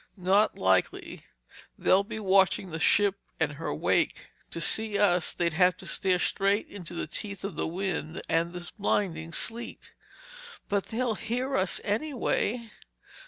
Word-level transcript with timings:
"Not 0.17 0.57
likely. 0.57 1.25
They'll 1.77 2.03
be 2.03 2.17
watching 2.19 2.71
the 2.71 2.79
ship 2.79 3.19
and 3.39 3.51
her 3.51 3.71
wake. 3.71 4.31
To 4.49 4.59
see 4.59 4.97
us, 4.97 5.31
they'd 5.31 5.53
have 5.53 5.77
to 5.77 5.85
stare 5.85 6.17
straight 6.17 6.67
into 6.67 6.95
the 6.95 7.05
teeth 7.05 7.43
of 7.43 7.55
the 7.55 7.67
wind 7.67 8.19
and 8.27 8.51
this 8.51 8.71
blinding 8.71 9.31
sleet." 9.31 9.93
"But 10.67 10.87
they'll 10.87 11.13
hear 11.13 11.55
us, 11.55 11.79
anyway?" 11.83 12.71